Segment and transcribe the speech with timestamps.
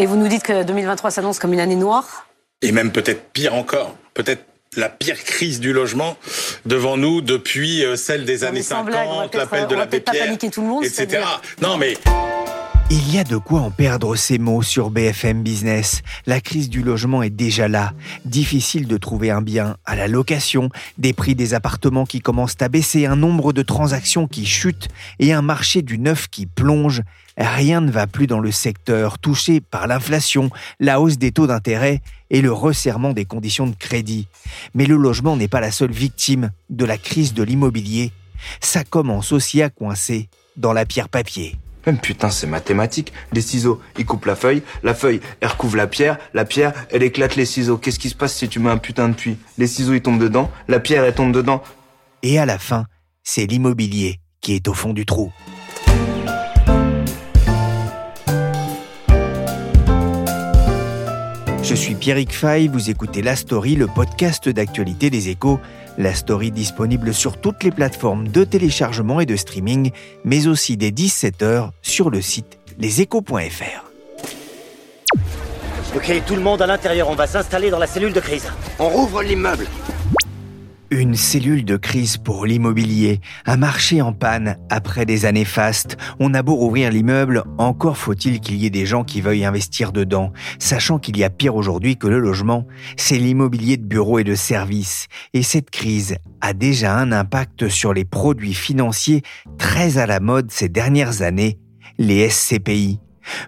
[0.00, 2.28] Et vous nous dites que 2023 s'annonce comme une année noire
[2.62, 4.44] Et même peut-être pire encore, peut-être
[4.76, 6.16] la pire crise du logement
[6.66, 11.24] devant nous depuis euh, celle des années 50, l'appel de le monde, etc.
[11.60, 11.94] Non mais...
[12.90, 16.00] Il y a de quoi en perdre ces mots sur BFM Business.
[16.24, 17.92] La crise du logement est déjà là.
[18.24, 22.70] Difficile de trouver un bien à la location, des prix des appartements qui commencent à
[22.70, 24.88] baisser, un nombre de transactions qui chute
[25.18, 27.02] et un marché du neuf qui plonge.
[27.36, 30.48] Rien ne va plus dans le secteur touché par l'inflation,
[30.80, 34.28] la hausse des taux d'intérêt et le resserrement des conditions de crédit.
[34.72, 38.12] Mais le logement n'est pas la seule victime de la crise de l'immobilier.
[38.62, 41.58] Ça commence aussi à coincer dans la pierre papier.
[41.86, 43.12] Même putain, c'est mathématique.
[43.32, 47.02] Les ciseaux, ils coupent la feuille, la feuille, elle recouvre la pierre, la pierre, elle
[47.02, 47.78] éclate les ciseaux.
[47.78, 49.38] Qu'est-ce qui se passe si tu mets un putain de puits?
[49.56, 51.62] Les ciseaux, ils tombent dedans, la pierre, elle tombe dedans.
[52.22, 52.86] Et à la fin,
[53.22, 55.32] c'est l'immobilier qui est au fond du trou.
[61.68, 65.60] Je suis Pierrick Fay, vous écoutez La Story, le podcast d'actualité des échos.
[65.98, 69.90] La Story disponible sur toutes les plateformes de téléchargement et de streaming,
[70.24, 73.84] mais aussi dès 17h sur le site leséchos.fr.
[75.94, 78.50] Ok, tout le monde à l'intérieur, on va s'installer dans la cellule de crise.
[78.78, 79.66] On rouvre l'immeuble.
[80.90, 85.98] Une cellule de crise pour l'immobilier, un marché en panne après des années fastes.
[86.18, 89.92] On a beau rouvrir l'immeuble, encore faut-il qu'il y ait des gens qui veuillent investir
[89.92, 92.66] dedans, sachant qu'il y a pire aujourd'hui que le logement,
[92.96, 95.08] c'est l'immobilier de bureaux et de services.
[95.34, 99.20] Et cette crise a déjà un impact sur les produits financiers
[99.58, 101.58] très à la mode ces dernières années,
[101.98, 102.98] les SCPI.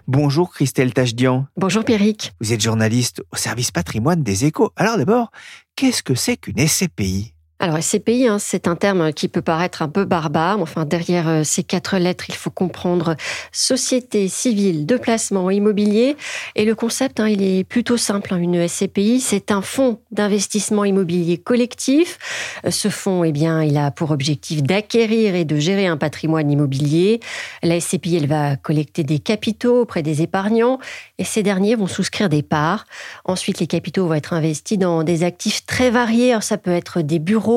[0.07, 1.47] Bonjour Christelle Tachdian.
[1.57, 2.33] Bonjour Pierrick.
[2.39, 4.71] Vous êtes journaliste au service patrimoine des échos.
[4.75, 5.31] Alors d'abord,
[5.75, 9.87] qu'est-ce que c'est qu'une SCPI alors SCPI, hein, c'est un terme qui peut paraître un
[9.87, 10.59] peu barbare.
[10.59, 13.15] Enfin, derrière euh, ces quatre lettres, il faut comprendre
[13.51, 16.17] société civile de placement immobilier.
[16.55, 18.33] Et le concept, hein, il est plutôt simple.
[18.33, 18.37] Hein.
[18.37, 22.17] Une SCPI, c'est un fonds d'investissement immobilier collectif.
[22.65, 26.49] Euh, ce fonds, eh bien, il a pour objectif d'acquérir et de gérer un patrimoine
[26.49, 27.19] immobilier.
[27.61, 30.79] La SCPI, elle va collecter des capitaux auprès des épargnants
[31.19, 32.85] et ces derniers vont souscrire des parts.
[33.23, 36.35] Ensuite, les capitaux vont être investis dans des actifs très variés.
[36.41, 37.50] ça peut être des bureaux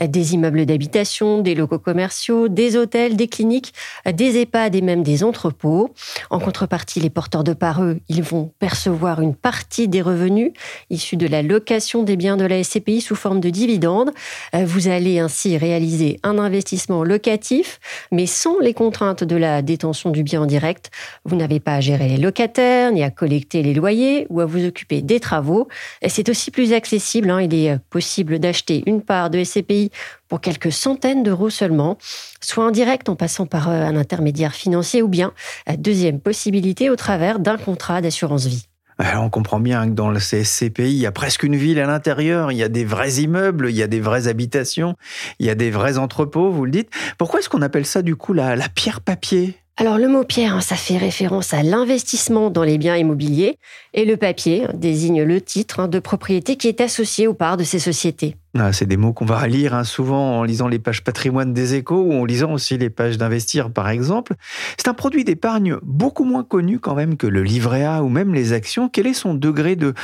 [0.00, 3.72] des immeubles d'habitation, des locaux commerciaux, des hôtels, des cliniques,
[4.10, 5.90] des EHPAD et même des entrepôts.
[6.30, 10.52] En contrepartie, les porteurs de parts, eux, ils vont percevoir une partie des revenus
[10.90, 14.10] issus de la location des biens de la SCPI sous forme de dividendes.
[14.54, 17.80] Euh, vous allez ainsi réaliser un investissement locatif,
[18.12, 20.90] mais sans les contraintes de la détention du bien en direct.
[21.24, 24.64] Vous n'avez pas à gérer les locataires, ni à collecter les loyers ou à vous
[24.64, 25.68] occuper des travaux.
[26.06, 27.30] C'est aussi plus accessible.
[27.30, 27.42] Hein.
[27.42, 29.90] Il est possible d'acheter une part de SCPI
[30.28, 31.98] pour quelques centaines d'euros seulement,
[32.40, 35.32] soit en direct en passant par euh, un intermédiaire financier ou bien,
[35.68, 38.66] euh, deuxième possibilité, au travers d'un contrat d'assurance vie.
[38.98, 42.52] on comprend bien que dans le CSCPI, il y a presque une ville à l'intérieur,
[42.52, 44.94] il y a des vrais immeubles, il y a des vraies habitations,
[45.38, 46.90] il y a des vrais entrepôts, vous le dites.
[47.18, 49.58] Pourquoi est-ce qu'on appelle ça du coup la, la pierre papier?
[49.78, 53.58] Alors le mot pierre, hein, ça fait référence à l'investissement dans les biens immobiliers
[53.92, 57.64] et le papier désigne le titre hein, de propriété qui est associé aux parts de
[57.64, 58.36] ces sociétés.
[58.58, 61.74] Ah, c'est des mots qu'on va lire hein, souvent en lisant les pages patrimoine des
[61.74, 64.34] échos ou en lisant aussi les pages d'investir par exemple.
[64.78, 68.34] C'est un produit d'épargne beaucoup moins connu quand même que le livret A ou même
[68.34, 68.88] les actions.
[68.88, 69.94] Quel est son degré de,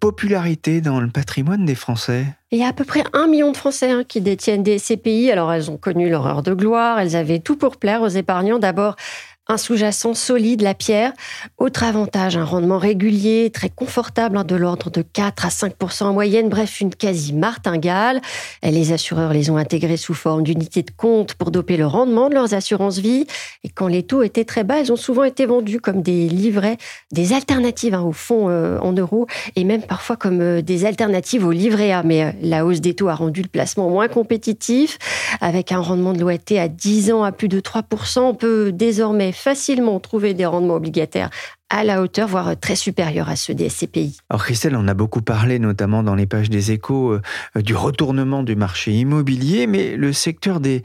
[0.00, 2.26] popularité dans le patrimoine des Français?
[2.52, 5.30] Il y a à peu près un million de Français hein, qui détiennent des CPI.
[5.30, 8.58] Alors elles ont connu leur heure de gloire, elles avaient tout pour plaire aux épargnants.
[8.58, 8.96] D'abord
[9.48, 11.12] un sous-jacent solide, la pierre.
[11.58, 16.12] Autre avantage, un rendement régulier, très confortable, hein, de l'ordre de 4 à 5 en
[16.12, 18.20] moyenne, bref, une quasi-martingale.
[18.64, 22.34] Les assureurs les ont intégrés sous forme d'unités de compte pour doper le rendement de
[22.34, 23.26] leurs assurances vie.
[23.62, 26.76] Et quand les taux étaient très bas, elles ont souvent été vendues comme des livrets,
[27.12, 31.46] des alternatives hein, au fonds euh, en euros, et même parfois comme euh, des alternatives
[31.46, 32.02] au livret A.
[32.02, 34.98] Mais euh, la hausse des taux a rendu le placement moins compétitif.
[35.40, 37.82] Avec un rendement de l'OAT à 10 ans à plus de 3
[38.16, 41.30] on peut désormais facilement trouver des rendements obligataires
[41.68, 44.18] à la hauteur, voire très supérieurs à ceux des SCPI.
[44.30, 48.42] Alors Christelle, on a beaucoup parlé, notamment dans les pages des échos, euh, du retournement
[48.42, 50.82] du marché immobilier, mais le secteur des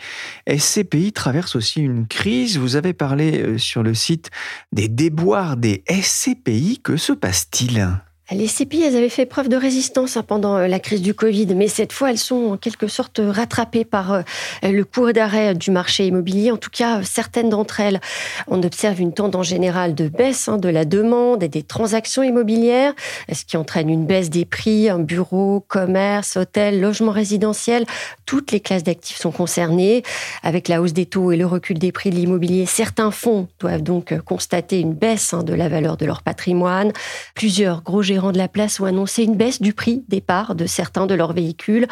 [0.47, 2.57] SCPI traverse aussi une crise.
[2.57, 4.31] Vous avez parlé euh, sur le site
[4.71, 6.79] des déboires des SCPI.
[6.83, 8.01] Que se passe-t-il?
[8.33, 11.47] Les CPI, elles avaient fait preuve de résistance hein, pendant euh, la crise du Covid,
[11.55, 14.21] mais cette fois, elles sont en quelque sorte rattrapées par euh,
[14.63, 16.51] le cours d'arrêt du marché immobilier.
[16.51, 17.99] En tout cas, certaines d'entre elles,
[18.47, 22.93] on observe une tendance générale de baisse hein, de la demande et des transactions immobilières,
[23.31, 27.85] ce qui entraîne une baisse des prix, un bureau, commerce, hôtel, logement résidentiel.
[28.25, 30.03] Toutes les classes d'actifs sont concernées.
[30.41, 33.83] Avec la hausse des taux et le recul des prix de l'immobilier, certains fonds doivent
[33.83, 36.93] donc constater une baisse hein, de la valeur de leur patrimoine.
[37.35, 40.67] Plusieurs gros gérants de la place ont annoncé une baisse du prix des parts de
[40.67, 41.87] certains de leurs véhicules,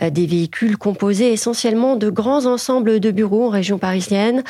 [0.00, 4.44] euh, des véhicules composés essentiellement de grands ensembles de bureaux en région parisienne.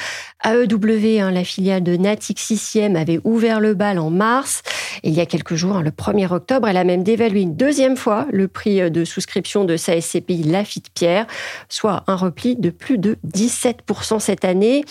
[0.44, 4.62] AEW, la filiale de Natix 6e, avait ouvert le bal en mars.
[5.02, 7.96] il y a quelques jours, hein, le 1er octobre, elle a même dévalué une deuxième
[7.96, 11.26] fois le prix euh, de souscription de sa SCPI Lafitte Pierre,
[11.70, 14.84] soit un repli de plus de 17% cette année.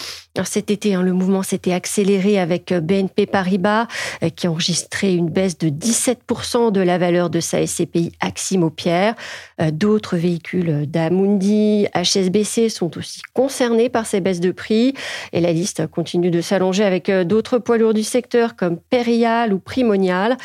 [0.43, 3.87] cet été, hein, le mouvement s'était accéléré avec euh, BNP Paribas,
[4.35, 9.15] qui a enregistré une baisse de 17% de la valeur de sa SCPI Aximo Pierre.
[9.59, 14.93] Euh, d'autres véhicules d'Amundi, HSBC sont aussi concernés par ces baisses de prix.
[15.33, 19.53] Et la liste continue de s'allonger avec euh, d'autres poids lourds du secteur comme Perial
[19.53, 20.37] ou Primonial.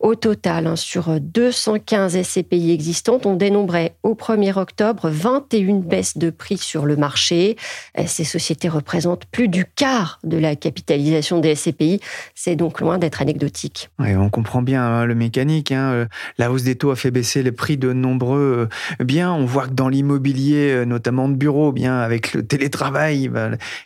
[0.00, 6.30] Au total, hein, sur 215 SCPI existantes, on dénombrait au 1er octobre 21 baisses de
[6.30, 7.56] prix sur le marché.
[7.96, 12.00] Euh, ces sociétés représentent plus du quart de la capitalisation des SCPI.
[12.34, 13.88] C'est donc loin d'être anecdotique.
[14.00, 15.92] on comprend bien hein, le Hein.
[15.92, 16.06] Euh,
[16.38, 18.68] la hausse des taux a fait baisser les prix de nombreux
[19.00, 19.32] euh, biens.
[19.32, 23.30] On voit que dans l'immobilier, euh, notamment de bureaux, bien avec le télétravail,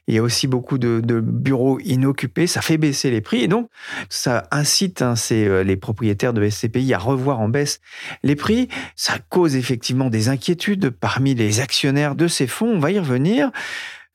[0.07, 2.47] il y a aussi beaucoup de, bureaux inoccupés.
[2.47, 3.69] Ça fait baisser les prix et donc
[4.09, 7.81] ça incite hein, les propriétaires de SCPI à revoir en baisse
[8.23, 8.69] les prix.
[8.97, 12.73] Ça cause effectivement des inquiétudes parmi les actionnaires de ces fonds.
[12.75, 13.51] On va y revenir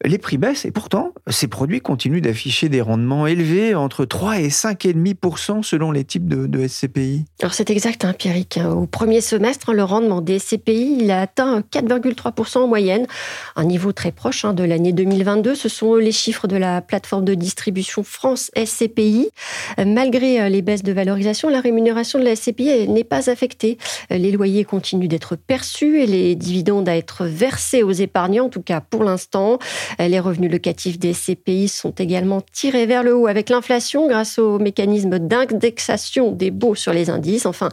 [0.05, 4.49] les prix baissent et pourtant, ces produits continuent d'afficher des rendements élevés entre 3 et
[4.49, 7.25] 5,5% selon les types de, SCPI.
[7.41, 8.59] Alors c'est exact, hein, Pierrick.
[8.63, 13.07] Au premier semestre, le rendement des SCPI il a atteint 4,3% en moyenne,
[13.55, 15.55] un niveau très proche hein, de l'année 2022.
[15.55, 19.29] Ce sont les chiffres de la plateforme de distribution France SCPI.
[19.77, 23.77] Malgré euh, les baisses de valorisation, la rémunération de la SCPI n'est pas affectée.
[24.09, 28.61] Les loyers continuent d'être perçus et les dividendes à être versés aux épargnants, en tout
[28.61, 29.59] cas pour l'instant.
[29.99, 34.59] Les revenus locatifs des CPI sont également tirés vers le haut avec l'inflation grâce au
[34.59, 37.45] mécanisme d'indexation des baux sur les indices.
[37.45, 37.69] Enfin,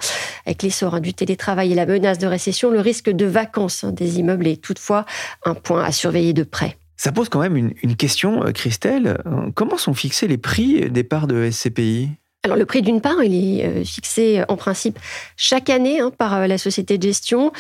[0.46, 4.46] avec l'essor du télétravail et la menace de récession, le risque de vacances des immeubles
[4.46, 5.04] est toutefois
[5.44, 6.76] un point à surveiller de près.
[6.96, 9.18] Ça pose quand même une, une question, euh, Christelle.
[9.54, 12.10] Comment sont fixés les prix des parts de SCPI
[12.44, 14.98] alors le prix d'une part, il est euh, fixé euh, en principe
[15.34, 17.52] chaque année hein, par euh, la société de gestion.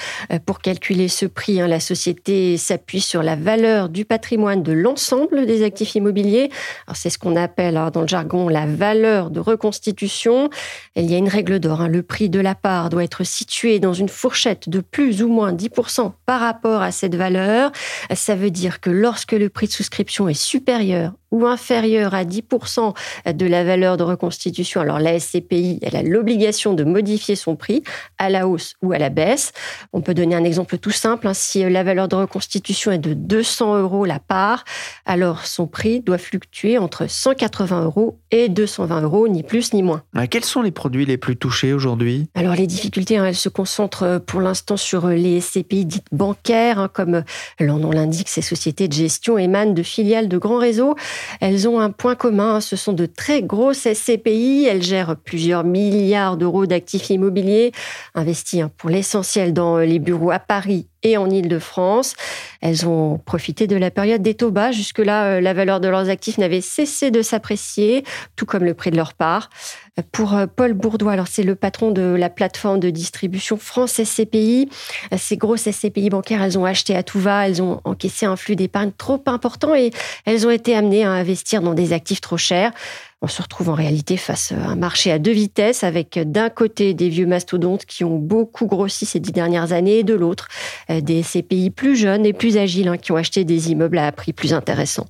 [0.44, 5.46] Pour calculer ce prix, hein, la société s'appuie sur la valeur du patrimoine de l'ensemble
[5.46, 6.50] des actifs immobiliers.
[6.94, 10.50] c'est ce qu'on appelle hein, dans le jargon la valeur de reconstitution.
[10.96, 11.88] Il y a une règle d'or.
[11.88, 15.52] Le prix de la part doit être situé dans une fourchette de plus ou moins
[15.52, 17.72] 10% par rapport à cette valeur.
[18.14, 22.94] Ça veut dire que lorsque le prix de souscription est supérieur ou inférieur à 10%
[23.34, 27.82] de la valeur de reconstitution, alors la SCPI, elle a l'obligation de modifier son prix
[28.18, 29.52] à la hausse ou à la baisse.
[29.92, 31.26] On peut donner un exemple tout simple.
[31.26, 31.34] Hein.
[31.34, 34.64] Si la valeur de reconstitution est de 200 euros la part,
[35.06, 40.02] alors son prix doit fluctuer entre 180 euros et 220 euros, ni plus ni moins.
[40.30, 42.28] Quels sont les produits les plus touchés aujourd'hui?
[42.36, 46.88] Alors les difficultés, hein, elles se concentrent pour l'instant sur les SCPI dites bancaires, hein,
[46.92, 47.24] comme
[47.58, 50.94] leur nom l'indique, ces sociétés de gestion émanent de filiales de grands réseaux.
[51.40, 56.36] Elles ont un point commun, ce sont de très grosses SCPI, elles gèrent plusieurs milliards
[56.36, 57.72] d'euros d'actifs immobiliers
[58.14, 62.14] investis hein, pour l'essentiel dans les bureaux à Paris et en Ile-de-France.
[62.60, 64.72] Elles ont profité de la période des taux bas.
[64.72, 68.04] Jusque-là, euh, la valeur de leurs actifs n'avait cessé de s'apprécier,
[68.36, 69.50] tout comme le prix de leur part.
[70.10, 74.68] Pour euh, Paul Bourdois, alors c'est le patron de la plateforme de distribution France SCPI.
[75.16, 78.56] Ces grosses SCPI bancaires, elles ont acheté à tout va, elles ont encaissé un flux
[78.56, 79.90] d'épargne trop important et
[80.24, 82.72] elles ont été amenées à investir dans des actifs trop chers.
[83.24, 86.92] On se retrouve en réalité face à un marché à deux vitesses avec d'un côté
[86.92, 90.48] des vieux mastodontes qui ont beaucoup grossi ces dix dernières années et de l'autre
[90.90, 94.12] euh, des SCPI plus jeunes et plus agiles hein, qui ont acheté des immeubles à
[94.12, 95.06] prix plus intéressants.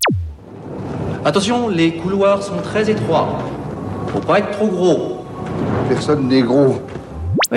[1.25, 3.37] Attention, les couloirs sont très étroits.
[4.07, 5.27] Faut pas être trop gros.
[5.89, 6.83] Personne n'est gros.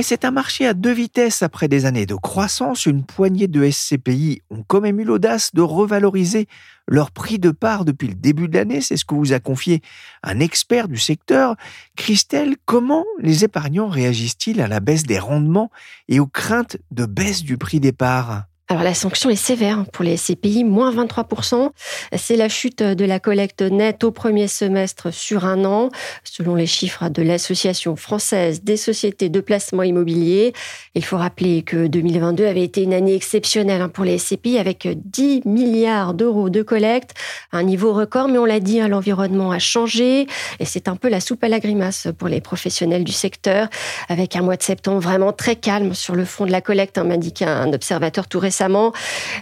[0.02, 1.44] C'est un marché à deux vitesses.
[1.44, 5.62] Après des années de croissance, une poignée de SCPI ont quand même eu l'audace de
[5.62, 6.48] revaloriser
[6.88, 8.82] leur prix de part depuis le début de l'année.
[8.82, 9.82] C'est ce que vous a confié
[10.24, 11.56] un expert du secteur.
[11.96, 15.72] Christelle, comment les épargnants réagissent-ils à la baisse des rendements
[16.08, 18.46] et aux craintes de baisse du prix des parts?
[18.70, 21.70] Alors la sanction est sévère pour les SCPI, moins 23%.
[22.18, 25.90] C'est la chute de la collecte nette au premier semestre sur un an,
[26.26, 30.52] selon les chiffres de l'Association française des sociétés de placement immobilier.
[30.96, 34.86] Il faut rappeler que 2022 avait été une année exceptionnelle hein, pour les SCPI avec
[34.86, 37.14] 10 milliards d'euros de collecte,
[37.54, 40.28] un niveau record, mais on l'a dit, hein, l'environnement a changé
[40.60, 43.70] et c'est un peu la soupe à la grimace pour les professionnels du secteur,
[44.10, 47.06] avec un mois de septembre vraiment très calme sur le fond de la collecte, hein,
[47.06, 48.57] m'indique un observateur tout récent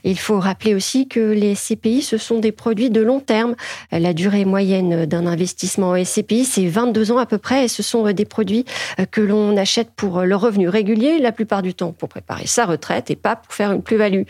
[0.04, 3.56] il faut rappeler aussi que les SCPI, ce sont des produits de long terme.
[3.92, 7.84] La durée moyenne d'un investissement en SCPI, c'est 22 ans à peu près, et ce
[7.84, 8.66] sont des produits
[9.12, 13.10] que l'on achète pour le revenu régulier, la plupart du temps pour préparer sa retraite
[13.10, 14.24] et pas pour faire une plus-value.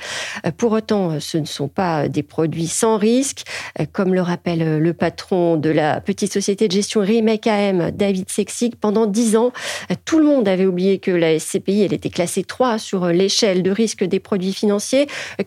[0.57, 3.43] Pour autant, ce ne sont pas des produits sans risque,
[3.91, 8.75] comme le rappelle le patron de la petite société de gestion Remake AM, David Sexig.
[8.75, 9.51] Pendant 10 ans,
[10.05, 13.71] tout le monde avait oublié que la SCPI, elle était classée 3 sur l'échelle de
[13.71, 14.74] risque des produits financiers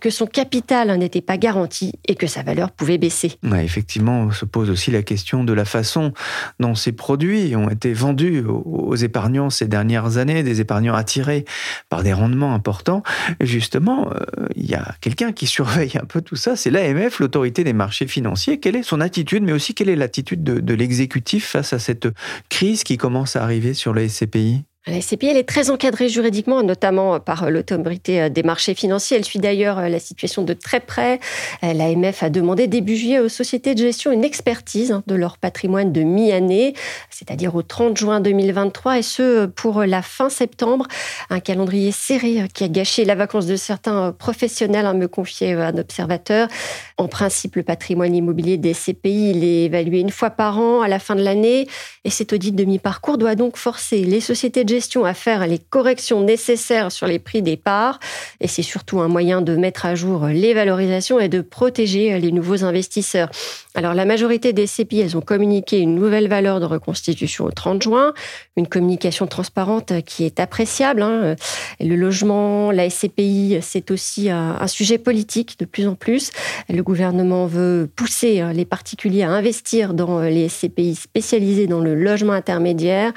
[0.01, 3.33] que son capital n'était pas garanti et que sa valeur pouvait baisser.
[3.63, 6.13] effectivement, on se pose aussi la question de la façon
[6.61, 11.45] dont ces produits ont été vendus aux épargnants ces dernières années, des épargnants attirés
[11.89, 13.03] par des rendements importants.
[13.41, 17.65] Justement, euh, il y a quelqu'un qui surveille un peu tout ça, c'est l'AMF, l'autorité
[17.65, 18.61] des marchés financiers.
[18.61, 22.09] Quelle est son attitude, mais aussi quelle est l'attitude de, de l'exécutif face à cette
[22.49, 26.63] crise qui commence à arriver sur les SCPI la SCPI, elle est très encadrée juridiquement,
[26.63, 29.19] notamment par l'autorité euh, des marchés financiers.
[29.19, 31.21] Elle suit d'ailleurs euh, la situation de très près.
[31.63, 35.37] Euh, L'AMF a demandé début juillet aux sociétés de gestion une expertise hein, de leur
[35.37, 36.75] patrimoine de mi-année,
[37.11, 40.87] c'est-à-dire au 30 juin 2023, et ce pour la fin septembre.
[41.29, 45.77] Un calendrier serré qui a gâché la vacance de certains professionnels, hein, me confiait un
[45.77, 46.49] observateur.
[46.97, 50.89] En principe, le patrimoine immobilier des SCPI, il est évalué une fois par an à
[50.89, 51.69] la fin de l'année,
[52.05, 55.59] et cet audit de mi-parcours doit donc forcer les sociétés de gestion à faire les
[55.59, 57.99] corrections nécessaires sur les prix des parts.
[58.41, 62.33] Et c'est surtout un moyen de mettre à jour les valorisations et de protéger les
[62.33, 63.31] nouveaux investisseurs.
[63.75, 67.83] Alors, la majorité des CPI, elles ont communiqué une nouvelle valeur de reconstitution au 30
[67.83, 68.13] juin,
[68.57, 71.03] une communication transparente qui est appréciable.
[71.03, 71.37] Hein.
[71.81, 76.33] Le logement, la SCPI, c'est aussi un sujet politique de plus en plus.
[76.69, 82.33] Le gouvernement veut pousser les particuliers à investir dans les SCPI spécialisées dans le logement
[82.33, 83.13] intermédiaire.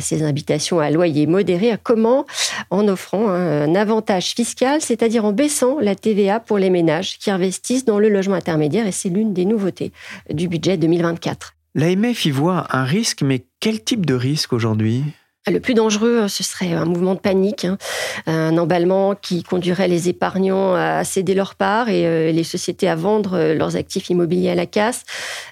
[0.00, 2.26] Ces invitations à loyer modéré, comment
[2.70, 7.84] En offrant un avantage fiscal, c'est-à-dire en baissant la TVA pour les ménages qui investissent
[7.84, 9.92] dans le logement intermédiaire, et c'est l'une des nouveautés
[10.30, 11.54] du budget 2024.
[11.74, 15.04] L'AMF y voit un risque, mais quel type de risque aujourd'hui?
[15.48, 17.78] Le plus dangereux, ce serait un mouvement de panique, hein.
[18.26, 22.96] un emballement qui conduirait les épargnants à céder leur part et euh, les sociétés à
[22.96, 25.04] vendre euh, leurs actifs immobiliers à la casse.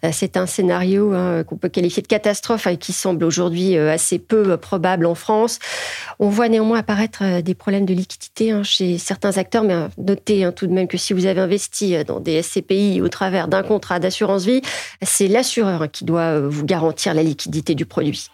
[0.05, 3.77] Euh, c'est un scénario hein, qu'on peut qualifier de catastrophe et hein, qui semble aujourd'hui
[3.79, 5.61] assez peu probable en France.
[6.19, 10.73] On voit néanmoins apparaître des problèmes de liquidité chez certains acteurs, mais notez tout de
[10.73, 14.63] même que si vous avez investi dans des SCPI au travers d'un contrat d'assurance vie,
[15.03, 18.31] c'est l'assureur qui doit vous garantir la liquidité du produit.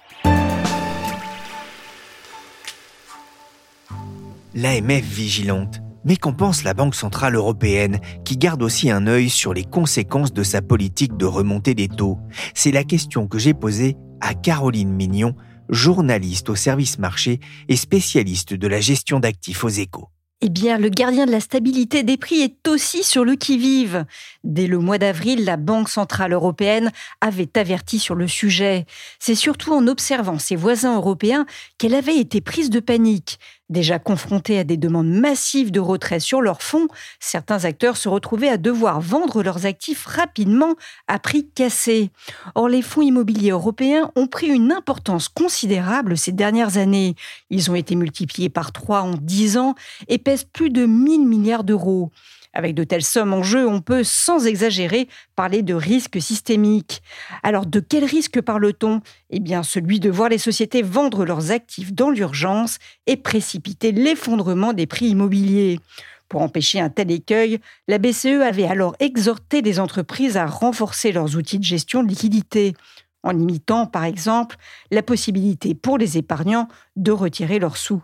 [4.54, 5.80] l'AMF vigilante.
[6.04, 10.32] Mais qu'en pense la Banque Centrale Européenne, qui garde aussi un œil sur les conséquences
[10.32, 12.18] de sa politique de remontée des taux?
[12.54, 15.34] C'est la question que j'ai posée à Caroline Mignon,
[15.68, 20.08] journaliste au service marché et spécialiste de la gestion d'actifs aux échos.
[20.42, 24.06] Eh bien, le gardien de la stabilité des prix est aussi sur le qui-vive.
[24.42, 26.90] Dès le mois d'avril, la Banque centrale européenne
[27.20, 28.86] avait averti sur le sujet.
[29.18, 31.44] C'est surtout en observant ses voisins européens
[31.76, 33.38] qu'elle avait été prise de panique.
[33.70, 36.88] Déjà confrontés à des demandes massives de retrait sur leurs fonds,
[37.20, 40.74] certains acteurs se retrouvaient à devoir vendre leurs actifs rapidement
[41.06, 42.10] à prix cassé.
[42.56, 47.14] Or, les fonds immobiliers européens ont pris une importance considérable ces dernières années.
[47.48, 49.76] Ils ont été multipliés par trois en dix ans
[50.08, 52.10] et pèsent plus de 1000 milliards d'euros.
[52.52, 57.00] Avec de telles sommes en jeu, on peut, sans exagérer, parler de risque systémique.
[57.44, 59.02] Alors, de quel risque parle-t-on?
[59.30, 64.72] Eh bien, celui de voir les sociétés vendre leurs actifs dans l'urgence et précipiter l'effondrement
[64.72, 65.78] des prix immobiliers.
[66.28, 71.36] Pour empêcher un tel écueil, la BCE avait alors exhorté les entreprises à renforcer leurs
[71.36, 72.74] outils de gestion de liquidité,
[73.22, 74.56] en limitant, par exemple,
[74.90, 78.00] la possibilité pour les épargnants de retirer leurs sous.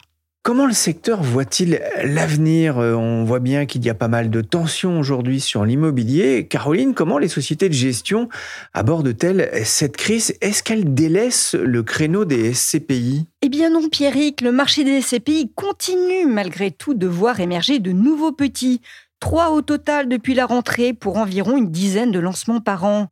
[0.46, 2.78] Comment le secteur voit-il l'avenir?
[2.78, 6.46] Euh, On voit bien qu'il y a pas mal de tensions aujourd'hui sur l'immobilier.
[6.46, 8.28] Caroline, comment les sociétés de gestion
[8.72, 10.36] abordent-elles cette crise?
[10.40, 15.50] Est-ce qu'elles délaissent le créneau des SCPI Eh bien non, Pierrick, le marché des SCPI
[15.56, 18.82] continue malgré tout de voir émerger de nouveaux petits.
[19.18, 23.08] Trois au total depuis la rentrée pour environ une dizaine de lancements par an.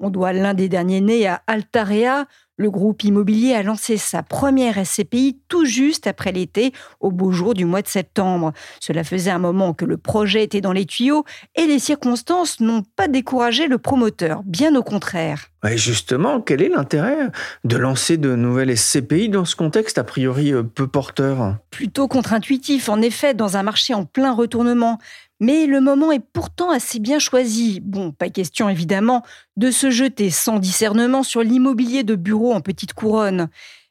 [0.00, 2.26] On doit l'un des derniers nés à Altarea,
[2.58, 7.54] le groupe immobilier a lancé sa première SCPI tout juste après l'été, au beau jour
[7.54, 8.52] du mois de septembre.
[8.80, 11.24] Cela faisait un moment que le projet était dans les tuyaux
[11.54, 15.46] et les circonstances n'ont pas découragé le promoteur, bien au contraire.
[15.76, 17.30] justement, quel est l'intérêt
[17.64, 21.56] de lancer de nouvelles SCPI dans ce contexte a priori euh, peu porteur?
[21.70, 24.98] Plutôt contre-intuitif, en effet, dans un marché en plein retournement.
[25.40, 27.80] Mais le moment est pourtant assez bien choisi.
[27.80, 29.22] Bon, pas question évidemment
[29.56, 33.48] de se jeter sans discernement sur l'immobilier de bureau en petite couronne.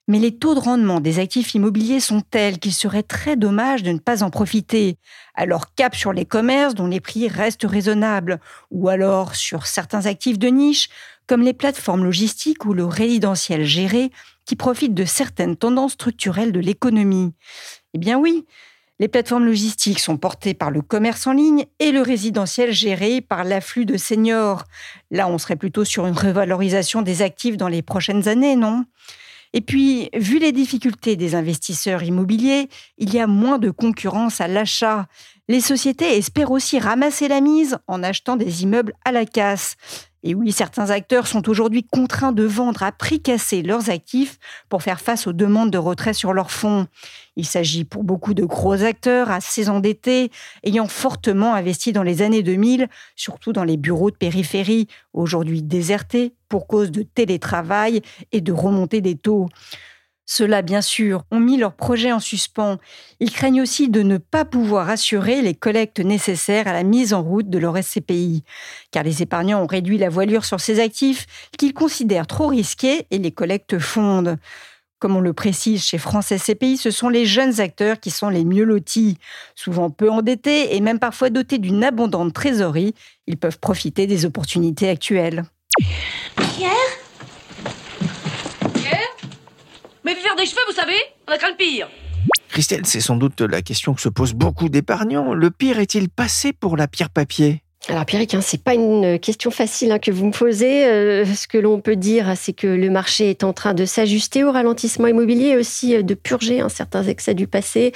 [0.09, 3.91] Mais les taux de rendement des actifs immobiliers sont tels qu'il serait très dommage de
[3.91, 4.97] ne pas en profiter.
[5.35, 8.39] Alors cap sur les commerces dont les prix restent raisonnables,
[8.71, 10.89] ou alors sur certains actifs de niche,
[11.27, 14.11] comme les plateformes logistiques ou le résidentiel géré,
[14.45, 17.33] qui profitent de certaines tendances structurelles de l'économie.
[17.93, 18.45] Eh bien oui,
[18.99, 23.43] les plateformes logistiques sont portées par le commerce en ligne et le résidentiel géré par
[23.43, 24.63] l'afflux de seniors.
[25.11, 28.85] Là, on serait plutôt sur une revalorisation des actifs dans les prochaines années, non?
[29.53, 34.47] Et puis, vu les difficultés des investisseurs immobiliers, il y a moins de concurrence à
[34.47, 35.07] l'achat.
[35.47, 39.77] Les sociétés espèrent aussi ramasser la mise en achetant des immeubles à la casse.
[40.23, 44.81] Et oui, certains acteurs sont aujourd'hui contraints de vendre à prix cassé leurs actifs pour
[44.81, 46.87] faire face aux demandes de retrait sur leurs fonds.
[47.35, 50.31] Il s'agit pour beaucoup de gros acteurs assez endettés,
[50.63, 56.33] ayant fortement investi dans les années 2000, surtout dans les bureaux de périphérie, aujourd'hui désertés
[56.49, 59.47] pour cause de télétravail et de remontée des taux.
[60.29, 62.79] Ceux-là, bien sûr, ont mis leur projet en suspens.
[63.21, 67.23] Ils craignent aussi de ne pas pouvoir assurer les collectes nécessaires à la mise en
[67.23, 68.43] route de leur SCPI,
[68.91, 73.19] car les épargnants ont réduit la voilure sur ces actifs qu'ils considèrent trop risqués et
[73.19, 74.37] les collectes fondent.
[74.99, 78.43] Comme on le précise chez France SCPI, ce sont les jeunes acteurs qui sont les
[78.43, 79.17] mieux lotis.
[79.55, 82.95] Souvent peu endettés et même parfois dotés d'une abondante trésorerie,
[83.27, 85.45] ils peuvent profiter des opportunités actuelles.
[86.35, 86.97] Pierre
[90.07, 90.95] Mais faire des cheveux, vous savez,
[91.27, 91.89] on a craint le pire.
[92.47, 95.33] Christelle, c'est sans doute la question que se posent beaucoup d'épargnants.
[95.33, 97.61] Le pire est-il passé pour la pierre papier?
[97.89, 100.85] Alors Pierrick, hein, c'est pas une question facile hein, que vous me posez.
[100.85, 104.43] Euh, ce que l'on peut dire, c'est que le marché est en train de s'ajuster
[104.43, 107.93] au ralentissement immobilier et aussi euh, de purger hein, certains excès du passé.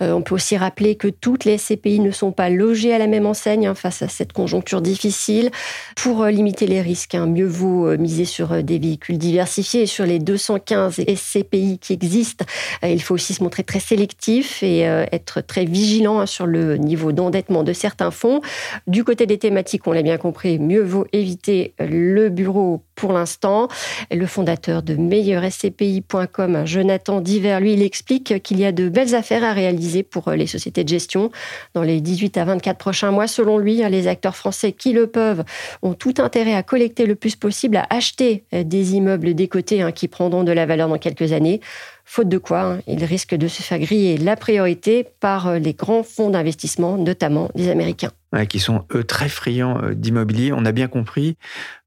[0.00, 3.08] Euh, on peut aussi rappeler que toutes les SCPI ne sont pas logées à la
[3.08, 5.50] même enseigne face à cette conjoncture difficile.
[5.96, 11.00] Pour limiter les risques, mieux vaut miser sur des véhicules diversifiés et sur les 215
[11.16, 12.44] SCPI qui existent.
[12.84, 17.62] il faut aussi se montrer très sélectif et être très vigilant sur le niveau d'endettement
[17.62, 18.40] de certains fonds.
[18.86, 23.68] Du côté des thématiques, on l'a bien compris, mieux vaut éviter le bureau pour l'instant.
[24.10, 29.44] Le fondateur de meilleurscpi.com, Jonathan Diver, lui, il explique qu'il y a de belles affaires
[29.44, 31.30] à réaliser pour les sociétés de gestion
[31.74, 33.26] dans les 18 à 24 prochains mois.
[33.26, 35.44] Selon lui, les acteurs français qui le peuvent
[35.82, 40.08] ont tout intérêt à collecter le plus possible, à acheter des immeubles décotés hein, qui
[40.08, 41.60] prendront de la valeur dans quelques années
[42.04, 46.02] faute de quoi hein, ils risquent de se faire griller la priorité par les grands
[46.02, 48.12] fonds d'investissement, notamment des Américains
[48.48, 50.52] qui sont eux très friands euh, d'immobilier.
[50.52, 51.36] On a bien compris.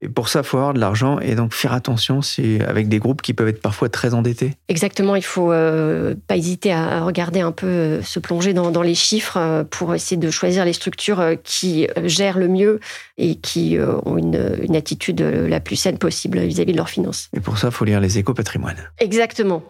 [0.00, 2.22] Et pour ça, il faut avoir de l'argent et donc faire attention.
[2.22, 4.52] C'est avec des groupes qui peuvent être parfois très endettés.
[4.68, 5.16] Exactement.
[5.16, 9.64] Il faut euh, pas hésiter à regarder un peu, euh, se plonger dans, les chiffres
[9.70, 12.78] pour essayer de choisir les structures qui gèrent le mieux
[13.16, 17.28] et qui ont une, une attitude la plus saine possible vis-à-vis de leurs finances.
[17.34, 18.76] Et pour ça, il faut lire les échos patrimoine.
[18.98, 19.62] Exactement.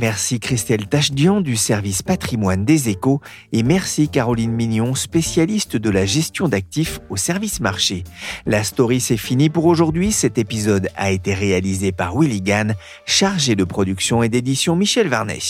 [0.00, 3.20] Merci Christelle Tachdian du service patrimoine des échos
[3.52, 8.04] et merci Caroline Mignon, spécialiste de la gestion d'actifs au service marché.
[8.46, 10.10] La story c'est fini pour aujourd'hui.
[10.10, 15.40] Cet épisode a été réalisé par Willy Gann, chargé de production et d'édition Michel Varnet.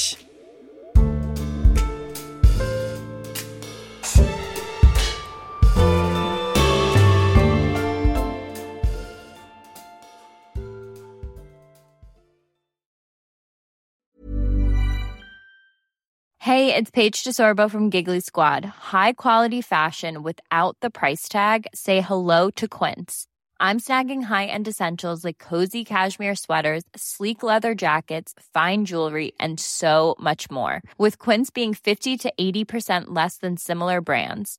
[16.60, 18.66] Hey, it's Paige DeSorbo from Giggly Squad.
[18.66, 21.66] High quality fashion without the price tag.
[21.74, 23.26] Say hello to Quince.
[23.58, 30.14] I'm snagging high-end essentials like cozy cashmere sweaters, sleek leather jackets, fine jewelry, and so
[30.18, 30.82] much more.
[30.98, 34.58] With Quince being 50 to 80% less than similar brands.